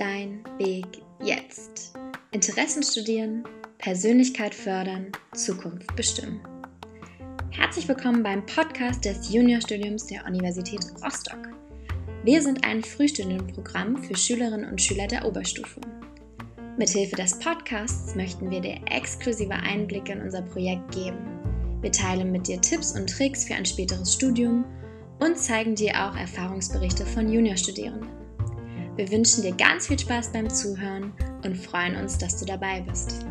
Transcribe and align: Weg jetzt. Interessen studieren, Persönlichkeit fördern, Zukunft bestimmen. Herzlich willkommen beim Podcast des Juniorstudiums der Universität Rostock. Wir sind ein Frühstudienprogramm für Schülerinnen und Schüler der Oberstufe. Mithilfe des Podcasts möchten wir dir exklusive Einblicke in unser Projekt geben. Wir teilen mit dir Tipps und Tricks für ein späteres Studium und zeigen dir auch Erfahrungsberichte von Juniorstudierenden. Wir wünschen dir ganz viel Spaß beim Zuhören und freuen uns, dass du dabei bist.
Weg 0.00 0.86
jetzt. 1.22 1.92
Interessen 2.30 2.82
studieren, 2.82 3.44
Persönlichkeit 3.76 4.54
fördern, 4.54 5.12
Zukunft 5.34 5.94
bestimmen. 5.94 6.40
Herzlich 7.50 7.86
willkommen 7.86 8.22
beim 8.22 8.46
Podcast 8.46 9.04
des 9.04 9.30
Juniorstudiums 9.30 10.06
der 10.06 10.24
Universität 10.24 10.80
Rostock. 11.04 11.50
Wir 12.24 12.40
sind 12.40 12.64
ein 12.64 12.82
Frühstudienprogramm 12.82 14.02
für 14.02 14.16
Schülerinnen 14.16 14.70
und 14.70 14.80
Schüler 14.80 15.06
der 15.06 15.26
Oberstufe. 15.26 15.82
Mithilfe 16.78 17.16
des 17.16 17.38
Podcasts 17.38 18.14
möchten 18.14 18.50
wir 18.50 18.62
dir 18.62 18.80
exklusive 18.90 19.52
Einblicke 19.52 20.12
in 20.12 20.22
unser 20.22 20.40
Projekt 20.40 20.94
geben. 20.94 21.18
Wir 21.82 21.92
teilen 21.92 22.32
mit 22.32 22.48
dir 22.48 22.58
Tipps 22.58 22.98
und 22.98 23.10
Tricks 23.10 23.44
für 23.44 23.54
ein 23.54 23.66
späteres 23.66 24.14
Studium 24.14 24.64
und 25.18 25.36
zeigen 25.36 25.74
dir 25.74 25.92
auch 25.92 26.16
Erfahrungsberichte 26.16 27.04
von 27.04 27.30
Juniorstudierenden. 27.30 28.20
Wir 28.96 29.10
wünschen 29.10 29.42
dir 29.42 29.52
ganz 29.52 29.86
viel 29.86 29.98
Spaß 29.98 30.32
beim 30.32 30.50
Zuhören 30.50 31.12
und 31.44 31.56
freuen 31.56 31.96
uns, 31.96 32.18
dass 32.18 32.38
du 32.38 32.44
dabei 32.44 32.80
bist. 32.80 33.24